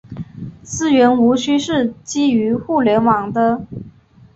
[0.63, 3.67] 资源无需是基于互联网的。